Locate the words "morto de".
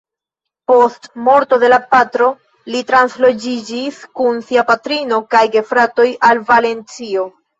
1.27-1.67